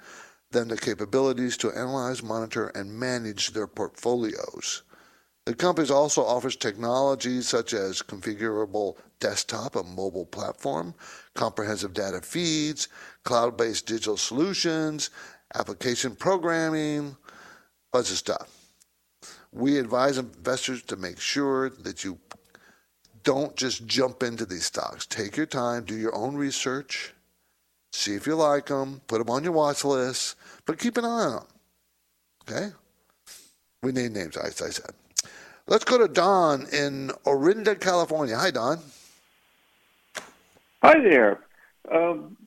[0.49, 4.81] them the capabilities to analyze, monitor, and manage their portfolios.
[5.45, 10.93] The company also offers technologies such as configurable desktop and mobile platform,
[11.33, 12.89] comprehensive data feeds,
[13.23, 15.09] cloud-based digital solutions,
[15.55, 17.15] application programming,
[17.91, 18.49] bunch of stuff.
[19.51, 22.19] We advise investors to make sure that you
[23.23, 25.05] don't just jump into these stocks.
[25.05, 27.13] Take your time, do your own research,
[27.91, 31.07] see if you like them, put them on your watch list, but keep an eye
[31.07, 31.47] on them.
[32.47, 32.71] Okay?
[33.83, 34.91] We need names, I said.
[35.67, 38.35] Let's go to Don in Orinda, California.
[38.37, 38.79] Hi, Don.
[40.81, 41.39] Hi there.
[41.91, 42.37] Um,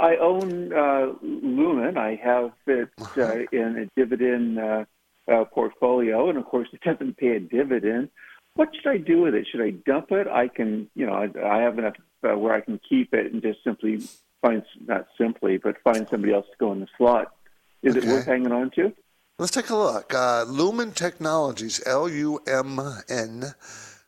[0.00, 1.98] I own uh, Lumen.
[1.98, 4.84] I have it uh, in a dividend uh,
[5.30, 8.08] uh, portfolio, and of course, it doesn't pay a dividend.
[8.54, 9.46] What should I do with it?
[9.50, 10.26] Should I dump it?
[10.26, 13.42] I can, you know, I, I have enough uh, where I can keep it and
[13.42, 14.02] just simply
[14.42, 17.34] find, not simply, but find somebody else to go in the slot.
[17.82, 18.06] Is okay.
[18.06, 18.92] it worth hanging on to?
[19.38, 20.14] Let's take a look.
[20.14, 23.54] Uh, Lumen Technologies, L U M N,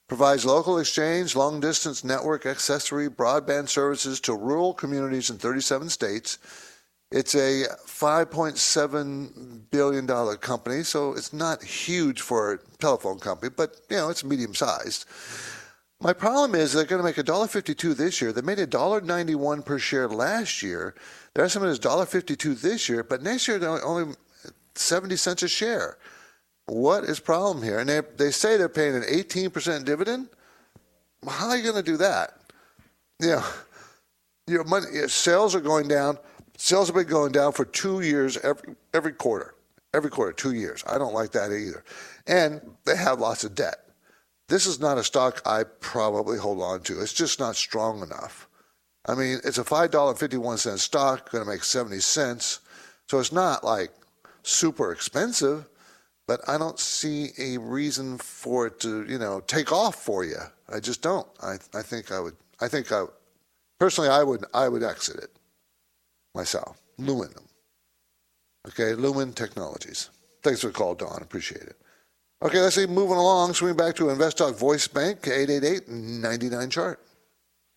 [0.07, 6.39] provides local exchange, long distance network accessory, broadband services to rural communities in 37 states.
[7.11, 13.97] It's a $5.7 billion company, so it's not huge for a telephone company, but you
[13.97, 15.07] know, it's medium sized.
[16.01, 18.33] My problem is they're going to make $1.52 this year.
[18.33, 20.95] They made $1.91 per share last year.
[21.35, 24.15] Their estimate is $1.52 this year, but next year they're only
[24.75, 25.99] 70 cents a share.
[26.67, 27.79] What is problem here?
[27.79, 30.29] And they, they say they're paying an 18% dividend.
[31.29, 32.39] How are you going to do that?
[33.21, 33.45] You know,
[34.47, 36.19] your money, your sales are going down.
[36.57, 39.55] Sales have been going down for two years every every quarter,
[39.93, 40.85] every quarter, two years.
[40.87, 41.85] I don't like that either,
[42.27, 43.77] and they have lots of debt.
[44.49, 47.01] This is not a stock I probably hold on to.
[47.01, 48.49] It's just not strong enough.
[49.07, 52.61] I mean, it's a five dollar fifty one cent stock, going to make seventy cents,
[53.09, 53.91] so it's not like
[54.47, 55.69] super expensive,
[56.27, 60.39] but I don't see a reason for it to, you know, take off for you.
[60.73, 61.27] I just don't.
[61.43, 63.05] I, I think I would, I think I,
[63.79, 65.31] personally, I would, I would exit it
[66.35, 66.81] myself.
[66.99, 67.31] Lumen.
[68.69, 70.11] Okay, Lumen Technologies.
[70.43, 71.21] Thanks for the call, Don.
[71.21, 71.77] Appreciate it.
[72.43, 72.87] Okay, let's see.
[72.87, 77.01] Moving along, swing back to InvestTalk Voice Bank, 888-99 chart.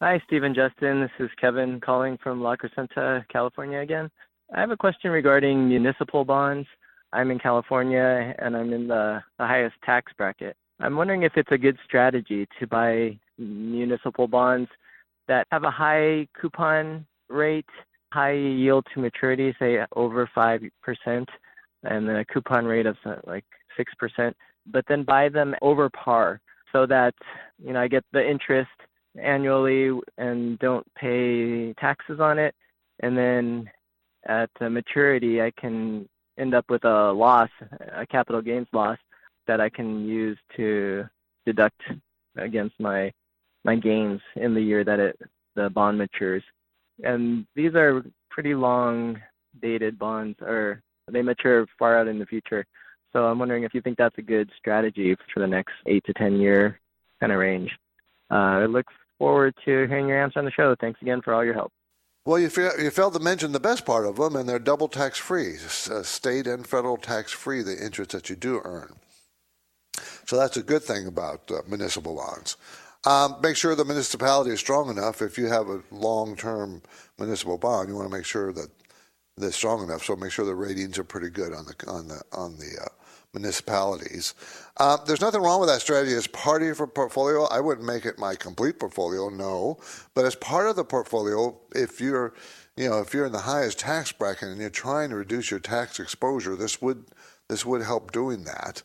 [0.01, 1.01] Hi, Stephen Justin.
[1.01, 4.12] This is Kevin calling from La Crescenta, California again.
[4.56, 6.68] I have a question regarding municipal bonds.
[7.12, 10.56] I'm in California and I'm in the, the highest tax bracket.
[10.80, 14.70] I'm wondering if it's a good strategy to buy municipal bonds
[15.28, 17.66] that have a high coupon rate,
[18.14, 20.70] high yield to maturity, say over 5%,
[21.84, 23.46] and then a coupon rate of uh, like
[23.78, 24.34] 6%,
[24.68, 26.40] but then buy them over par
[26.72, 27.14] so that,
[27.62, 28.70] you know, I get the interest
[29.22, 32.56] annually and don't pay taxes on it.
[33.02, 33.70] And then
[34.28, 37.50] at maturity, I can end up with a loss,
[37.96, 38.98] a capital gains loss
[39.48, 41.06] that I can use to
[41.46, 41.82] deduct
[42.36, 43.12] against my
[43.63, 45.20] my gains in the year that it
[45.56, 46.44] the bond matures.
[47.04, 49.18] And these are pretty long
[49.62, 52.66] dated bonds or they mature far out in the future.
[53.13, 56.13] So I'm wondering if you think that's a good strategy for the next eight to
[56.13, 56.80] ten year
[57.20, 57.72] kind of range.
[58.30, 58.86] Uh, I look
[59.18, 60.76] forward to hearing your answer on the show.
[60.80, 61.72] Thanks again for all your help.
[62.28, 65.18] Well, you, you failed to mention the best part of them, and they're double tax
[65.18, 65.56] free,
[65.90, 68.98] uh, state and federal tax free, the interest that you do earn.
[70.26, 72.58] So that's a good thing about uh, municipal bonds.
[73.06, 75.22] Um, make sure the municipality is strong enough.
[75.22, 76.82] If you have a long term
[77.18, 78.68] municipal bond, you want to make sure that
[79.38, 80.04] they're strong enough.
[80.04, 82.90] So make sure the ratings are pretty good on the on the on the uh,
[83.39, 84.34] municipalities.
[84.78, 87.45] Uh, there's nothing wrong with that strategy as part of your portfolio.
[87.45, 89.78] I wouldn't make it my complete portfolio, no.
[90.13, 92.34] But as part of the portfolio, if you're,
[92.76, 95.60] you know, if you're in the highest tax bracket and you're trying to reduce your
[95.60, 97.06] tax exposure, this would
[97.50, 98.84] this would help doing that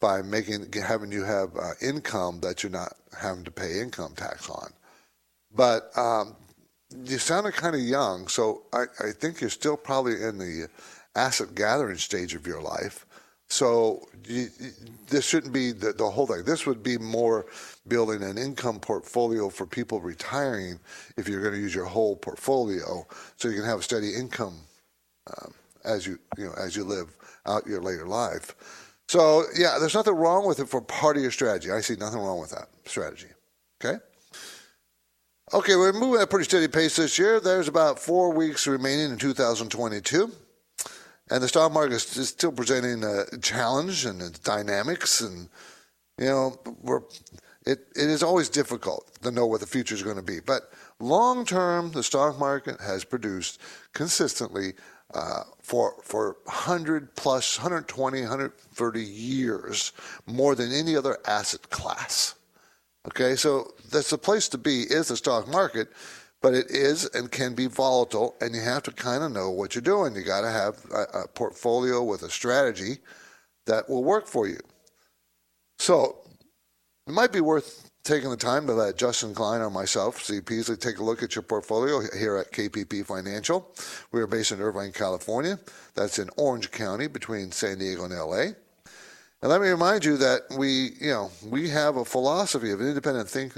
[0.00, 4.50] by making having you have uh, income that you're not having to pay income tax
[4.50, 4.70] on.
[5.54, 6.36] But um,
[7.04, 10.68] you sounded kind of young, so I, I think you're still probably in the
[11.14, 13.05] asset gathering stage of your life.
[13.48, 14.48] So you,
[15.08, 16.42] this shouldn't be the, the, whole thing.
[16.44, 17.46] This would be more
[17.86, 20.80] building an income portfolio for people retiring
[21.16, 24.58] if you're going to use your whole portfolio, so you can have a steady income
[25.38, 27.16] um, as you you know as you live
[27.46, 28.54] out your later life.
[29.08, 31.70] So yeah, there's nothing wrong with it for part of your strategy.
[31.70, 33.28] I see nothing wrong with that strategy.
[33.82, 33.98] Okay.
[35.54, 37.38] Okay, we're moving at a pretty steady pace this year.
[37.38, 40.32] There's about four weeks remaining in 2022.
[41.30, 45.48] And the stock market is still presenting a challenge and its dynamics, and
[46.18, 47.02] You know, we're,
[47.66, 50.40] it, it is always difficult to know what the future is going to be.
[50.40, 53.60] But long term, the stock market has produced
[53.92, 54.74] consistently
[55.14, 59.92] uh, for for 100 plus 120 130 years
[60.26, 62.34] more than any other asset class
[63.06, 65.88] okay so that's the place to be is the stock market
[66.46, 69.74] but it is and can be volatile and you have to kind of know what
[69.74, 72.98] you're doing you got to have a, a portfolio with a strategy
[73.66, 74.60] that will work for you
[75.80, 76.18] so
[77.08, 80.76] it might be worth taking the time to let Justin Klein or myself, Steve Peasley,
[80.76, 83.68] take a look at your portfolio here at KPP Financial.
[84.12, 85.58] We are based in Irvine, California.
[85.96, 88.52] That's in Orange County between San Diego and LA.
[89.42, 93.28] And let me remind you that we, you know, we have a philosophy of independent
[93.28, 93.52] think,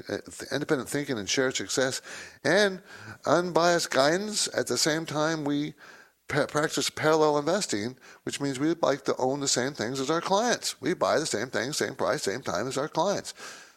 [0.50, 2.02] independent thinking and shared success,
[2.44, 2.82] and
[3.26, 4.48] unbiased guidance.
[4.56, 5.74] At the same time, we
[6.26, 10.80] practice parallel investing, which means we like to own the same things as our clients.
[10.80, 13.32] We buy the same things, same price, same time as our clients.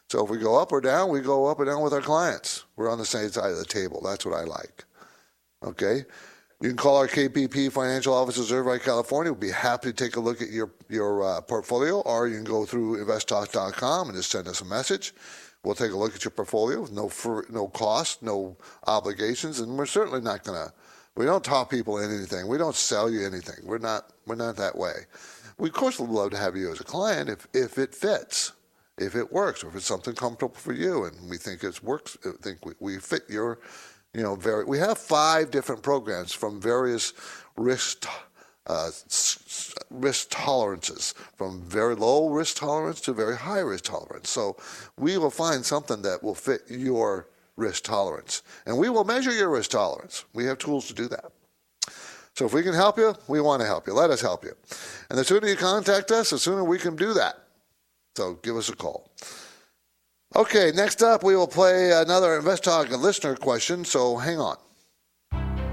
[0.09, 2.65] So if we go up or down, we go up or down with our clients.
[2.75, 4.01] We're on the same side of the table.
[4.03, 4.83] That's what I like.
[5.63, 6.03] Okay?
[6.61, 9.31] You can call our KPP financial offices in Irvine, California.
[9.33, 12.43] We'll be happy to take a look at your, your uh, portfolio, or you can
[12.43, 15.15] go through investtalk.com and just send us a message.
[15.63, 17.09] We'll take a look at your portfolio with no,
[17.49, 20.71] no cost, no obligations, and we're certainly not to
[21.15, 22.47] we don't talk people in anything.
[22.47, 23.65] We don't sell you anything.
[23.65, 24.93] We're not we're not that way.
[25.57, 28.53] We of course would love to have you as a client if if it fits,
[28.97, 32.17] if it works, or if it's something comfortable for you, and we think it works.
[32.25, 33.59] I think we, we fit your,
[34.13, 34.65] you know, very.
[34.65, 37.13] We have five different programs from various
[37.57, 38.07] risk.
[38.67, 38.91] Uh,
[39.89, 44.29] risk tolerances from very low risk tolerance to very high risk tolerance.
[44.29, 44.55] So
[44.99, 48.43] we will find something that will fit your risk tolerance.
[48.67, 50.25] And we will measure your risk tolerance.
[50.33, 51.31] We have tools to do that.
[52.35, 53.93] So if we can help you, we want to help you.
[53.93, 54.53] Let us help you.
[55.09, 57.35] And the sooner you contact us, the sooner we can do that.
[58.15, 59.09] So give us a call.
[60.33, 63.83] Okay, next up, we will play another Invest Talk listener question.
[63.83, 64.55] So hang on.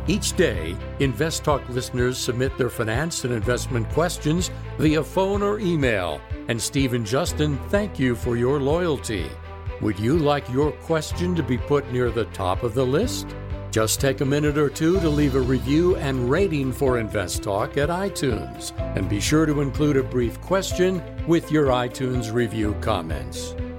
[0.08, 6.20] Each day, Invest Talk listeners submit their finance and investment questions via phone or email.
[6.48, 9.30] And Steve and Justin thank you for your loyalty.
[9.80, 13.28] Would you like your question to be put near the top of the list?
[13.70, 17.76] Just take a minute or two to leave a review and rating for Invest Talk
[17.76, 23.54] at iTunes, and be sure to include a brief question with your iTunes review comments.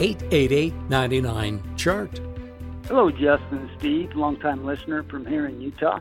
[0.00, 2.20] 888 99 Chart.
[2.86, 6.00] Hello, Justin Steve, longtime listener from here in Utah.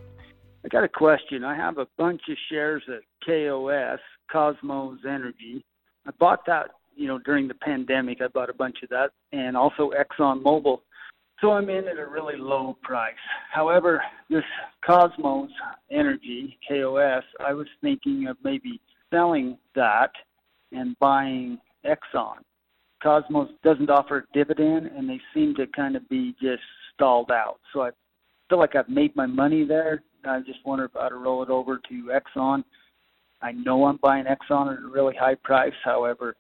[0.64, 1.44] I got a question.
[1.44, 4.00] I have a bunch of shares at KOS,
[4.34, 5.64] Kosmos Energy.
[6.06, 9.56] I bought that you know, during the pandemic, I bought a bunch of that, and
[9.56, 10.82] also Exxon Mobil.
[11.39, 13.16] So I'm in at a really low price.
[13.52, 14.44] However, this
[14.88, 15.50] Kosmos
[15.89, 18.80] Energy KOS, I was thinking of maybe
[19.10, 20.12] selling that
[20.72, 22.38] and buying Exxon.
[23.04, 26.62] Kosmos doesn't offer a dividend, and they seem to kind of be just
[26.93, 27.60] stalled out.
[27.74, 27.91] So I
[28.49, 30.04] feel like I've made my money there.
[30.26, 32.64] I just wonder if I'd roll it over to Exxon.
[33.41, 35.74] I know I'm buying Exxon at a really high price.
[35.84, 36.36] However,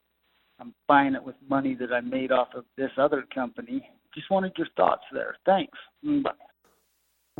[0.59, 3.83] I'm buying it with money that I made off of this other company.
[4.13, 5.37] Just wanted your thoughts there.
[5.45, 5.77] Thanks.
[6.03, 6.31] Bye.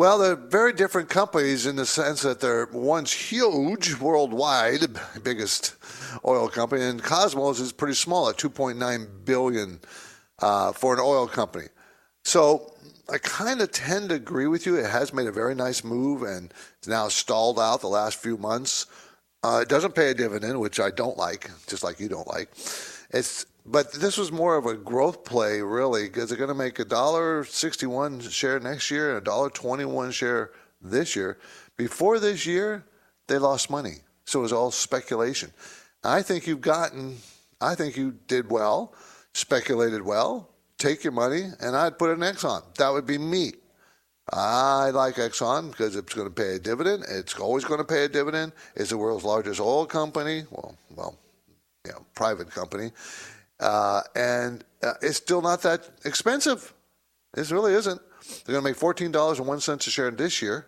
[0.01, 4.87] Well, they're very different companies in the sense that they're one's huge worldwide,
[5.21, 5.75] biggest
[6.25, 9.79] oil company, and Kosmos is pretty small at 2.9 billion
[10.39, 11.67] uh, for an oil company.
[12.23, 12.73] So
[13.13, 14.75] I kind of tend to agree with you.
[14.75, 18.37] It has made a very nice move and it's now stalled out the last few
[18.37, 18.87] months.
[19.43, 22.49] Uh, it doesn't pay a dividend, which I don't like, just like you don't like.
[23.11, 26.79] It's but this was more of a growth play, really, because they're going to make
[26.79, 30.51] a dollar sixty-one share next year and a dollar twenty-one share
[30.81, 31.37] this year.
[31.77, 32.83] Before this year,
[33.27, 35.51] they lost money, so it was all speculation.
[36.03, 37.17] I think you've gotten.
[37.59, 38.93] I think you did well,
[39.33, 40.49] speculated well.
[40.77, 42.63] Take your money, and I'd put an Exxon.
[42.75, 43.53] That would be me.
[44.33, 47.05] I like Exxon because it's going to pay a dividend.
[47.09, 48.53] It's always going to pay a dividend.
[48.75, 50.45] It's the world's largest oil company.
[50.49, 51.17] Well, well,
[51.87, 52.91] know, private company,
[53.61, 56.73] uh, and uh, it's still not that expensive.
[57.37, 58.01] It really isn't.
[58.45, 60.67] They're going to make fourteen dollars and one cent a share this year.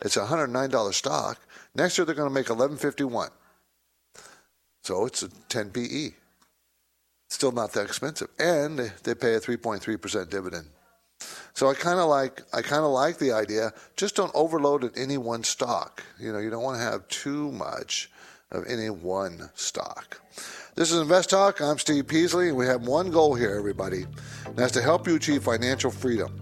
[0.00, 1.38] It's a hundred nine dollar stock.
[1.74, 3.30] Next year they're going to make eleven fifty one.
[4.82, 6.12] So it's a ten PE.
[7.28, 10.66] Still not that expensive, and they, pay a 3.3% dividend.
[11.54, 13.72] So I kind of like I kind of like the idea.
[13.96, 16.02] Just don't overload it any one stock.
[16.18, 18.10] You know, you don't want to have too much
[18.52, 20.20] of any one stock.
[20.74, 21.60] This is Invest Talk.
[21.60, 24.06] I'm Steve Peasley, and we have one goal here, everybody,
[24.46, 26.40] and that's to help you achieve financial freedom.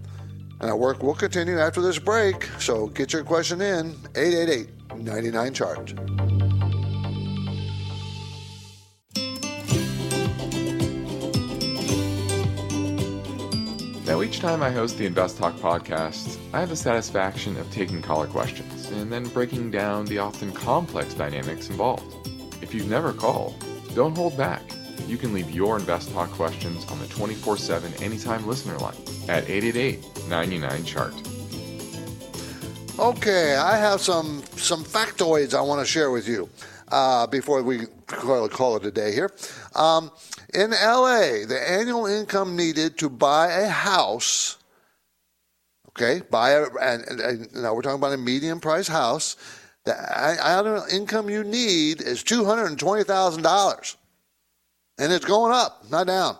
[0.59, 2.43] And our work will continue after this break.
[2.59, 5.93] So get your question in 888 99 chart.
[14.05, 18.01] Now, each time I host the Invest Talk podcast, I have the satisfaction of taking
[18.01, 22.27] caller questions and then breaking down the often complex dynamics involved.
[22.61, 23.55] If you've never called,
[23.95, 24.61] don't hold back.
[25.07, 29.49] You can leave your Invest Talk questions on the 24 7 anytime listener line at
[29.49, 31.13] 888 99 Chart.
[32.99, 36.49] Okay, I have some some factoids I want to share with you
[36.91, 39.31] uh, before we call, it a day here.
[39.75, 40.11] Um,
[40.53, 44.57] in LA, the annual income needed to buy a house,
[45.99, 49.35] okay, buy a, and, and, and now we're talking about a medium price house.
[49.85, 49.95] The
[50.45, 53.97] annual income you need is two hundred and twenty thousand dollars,
[54.97, 56.37] and it's going up, not down.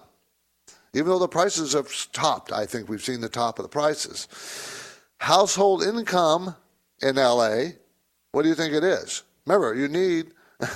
[0.93, 4.27] Even though the prices have topped, I think we've seen the top of the prices.
[5.19, 6.55] Household income
[7.01, 7.73] in LA,
[8.31, 9.23] what do you think it is?
[9.45, 10.27] Remember, you need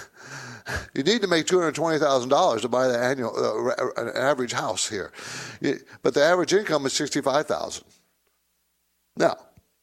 [0.94, 4.16] you need to make two hundred twenty thousand dollars to buy the annual uh, an
[4.16, 5.12] average house here,
[6.02, 7.86] but the average income is sixty five thousand.
[9.16, 9.38] Now,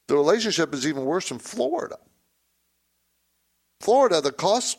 [0.09, 1.99] the relationship is even worse in Florida.
[3.81, 4.79] Florida, the cost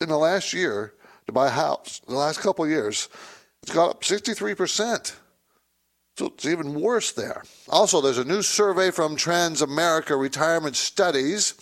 [0.00, 0.94] in the last year
[1.26, 3.08] to buy a house, the last couple years,
[3.62, 5.16] it's gone up sixty three percent.
[6.16, 7.44] So it's even worse there.
[7.68, 11.54] Also, there's a new survey from Transamerica Retirement Studies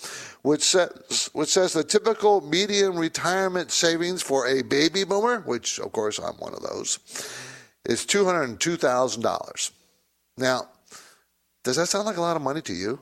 [0.42, 5.92] which says, which says the typical median retirement savings for a baby boomer, which of
[5.92, 6.98] course I'm one of those,
[7.84, 9.70] is $202,000.
[10.36, 10.68] Now,
[11.68, 12.98] does that sound like a lot of money to you?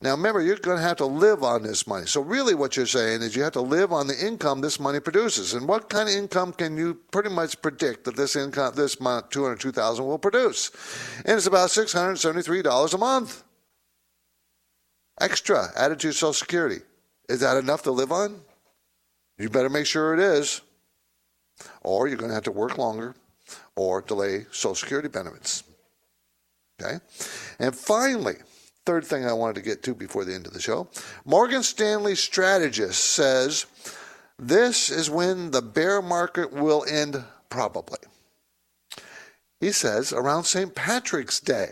[0.00, 2.06] Now, remember, you're going to have to live on this money.
[2.06, 5.00] So, really, what you're saying is you have to live on the income this money
[5.00, 5.52] produces.
[5.52, 9.28] And what kind of income can you pretty much predict that this income, this month,
[9.28, 10.70] 202000 will produce?
[11.26, 13.42] And it's about $673 a month
[15.20, 16.80] extra added to your Social Security.
[17.28, 18.40] Is that enough to live on?
[19.38, 20.62] You better make sure it is.
[21.82, 23.14] Or you're going to have to work longer
[23.76, 25.64] or delay Social Security benefits.
[26.80, 26.98] Okay?
[27.58, 28.36] And finally,
[28.84, 30.88] third thing I wanted to get to before the end of the show
[31.24, 33.66] Morgan Stanley strategist says
[34.38, 37.98] this is when the bear market will end, probably.
[39.60, 40.74] He says around St.
[40.74, 41.70] Patrick's Day.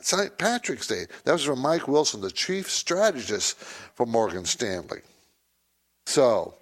[0.00, 0.36] St.
[0.36, 1.06] Patrick's Day.
[1.24, 5.00] That was from Mike Wilson, the chief strategist for Morgan Stanley.
[6.06, 6.54] So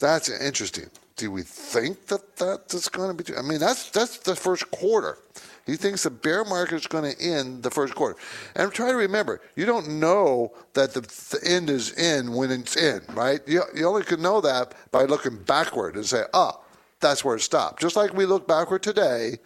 [0.00, 0.90] that's interesting.
[1.16, 3.36] Do we think that that's going to be?
[3.36, 5.18] I mean, that's that's the first quarter.
[5.66, 8.18] He thinks the bear market is going to end the first quarter.
[8.54, 12.76] And try to remember, you don't know that the, the end is in when it's
[12.76, 13.40] in, right?
[13.46, 16.60] You, you only can know that by looking backward and say, oh,
[17.00, 17.80] that's where it stopped.
[17.80, 19.38] Just like we look backward today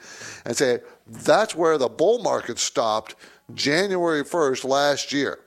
[0.44, 3.14] and say, that's where the bull market stopped
[3.54, 5.38] January 1st last year.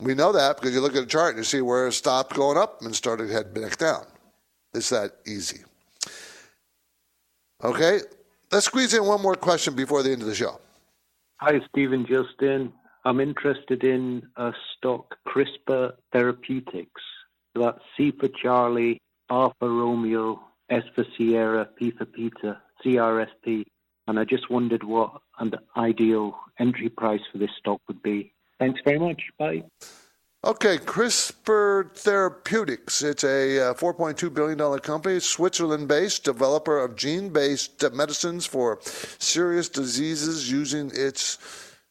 [0.00, 2.34] We know that because you look at a chart and you see where it stopped
[2.34, 4.04] going up and started heading back down.
[4.74, 5.60] It's that easy.
[7.62, 8.00] Okay,
[8.50, 10.60] let's squeeze in one more question before the end of the show.
[11.38, 12.72] Hi, Stephen Justin.
[13.04, 17.02] I'm interested in a stock CRISPR Therapeutics.
[17.54, 23.64] That's C for Charlie, R for Romeo, S for Sierra, P for Peter, CRSP
[24.10, 28.32] and I just wondered what an ideal entry price for this stock would be.
[28.58, 29.22] Thanks very much.
[29.38, 29.62] Bye.
[30.42, 33.02] Okay, CRISPR Therapeutics.
[33.02, 38.78] It's a uh, $4.2 billion company, Switzerland based, developer of gene based medicines for
[39.18, 41.36] serious diseases using its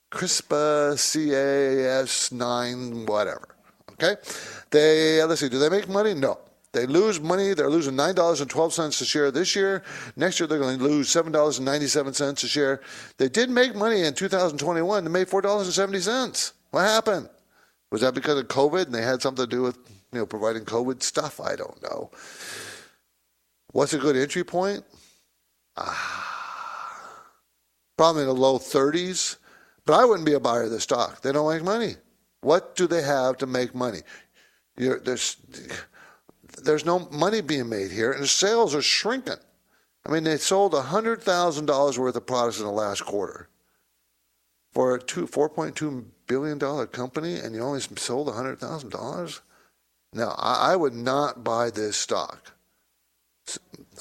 [0.09, 3.49] CRISPR Cas9, whatever.
[3.91, 4.15] Okay?
[4.71, 6.15] They, let's see, do they make money?
[6.15, 6.39] No.
[6.71, 7.53] They lose money.
[7.53, 9.83] They're losing nine dollars and twelve cents a share this year.
[10.15, 12.81] Next year they're going to lose seven dollars and ninety-seven cents a share.
[13.17, 15.03] They did make money in 2021.
[15.03, 16.53] They made four dollars and seventy cents.
[16.69, 17.27] What happened?
[17.91, 19.77] Was that because of COVID and they had something to do with
[20.11, 21.39] you know providing COVID stuff?
[21.39, 22.11] I don't know.
[23.71, 24.83] What's a good entry point?
[25.77, 27.23] Ah,
[27.97, 29.37] probably in the low 30s.
[29.85, 31.21] But I wouldn't be a buyer of the stock.
[31.21, 31.95] They don't make money.
[32.41, 34.01] What do they have to make money?
[34.77, 35.37] You're, there's
[36.63, 39.39] there's no money being made here, and sales are shrinking.
[40.05, 43.49] I mean, they sold $100,000 worth of products in the last quarter
[44.71, 45.27] for a two,
[46.29, 49.39] $4.2 billion company, and you only sold $100,000?
[50.13, 52.53] Now, I, I would not buy this stock.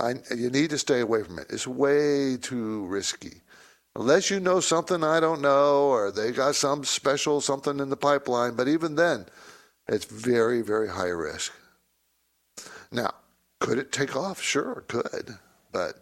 [0.01, 1.47] I, you need to stay away from it.
[1.51, 3.43] It's way too risky.
[3.97, 7.97] Unless you know something I don't know, or they got some special something in the
[7.97, 9.27] pipeline, but even then,
[9.89, 11.53] it's very, very high risk.
[12.93, 13.15] Now,
[13.61, 14.41] could it take off?
[14.41, 15.39] Sure, it could.
[15.73, 15.97] But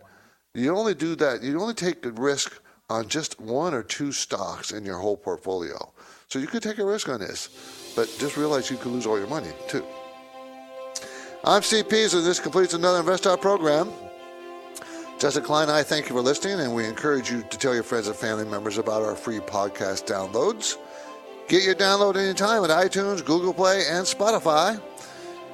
[0.55, 4.73] you only do that, you only take a risk on just one or two stocks
[4.73, 5.93] in your whole portfolio.
[6.29, 9.17] So you could take a risk on this, but just realize you could lose all
[9.17, 9.85] your money too.
[11.45, 13.93] I'm Steve Pease, and this completes another InvestTalk program.
[15.21, 18.09] Justin Klein I thank you for listening, and we encourage you to tell your friends
[18.09, 20.79] and family members about our free podcast downloads.
[21.47, 24.83] Get your download anytime at iTunes, Google Play, and Spotify.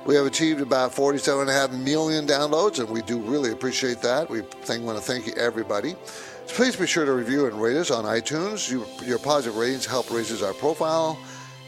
[0.06, 4.30] We have achieved about 47.5 million downloads, and we do really appreciate that.
[4.30, 5.96] We think, want to thank you, everybody.
[6.54, 8.70] Please be sure to review and rate us on iTunes.
[8.70, 11.18] You, your positive ratings help raises our profile,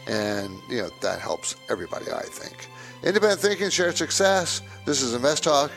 [0.05, 2.05] and you know that helps everybody.
[2.11, 2.67] I think.
[3.03, 4.61] Independent thinking, shared success.
[4.85, 5.71] This is Invest Talk.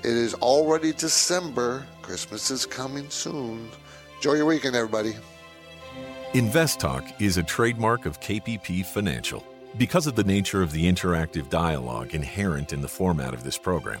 [0.00, 1.84] It is already December.
[2.00, 3.68] Christmas is coming soon.
[4.16, 5.14] Enjoy your weekend, everybody.
[6.34, 9.44] Invest Talk is a trademark of KPP Financial.
[9.78, 14.00] Because of the nature of the interactive dialogue inherent in the format of this program,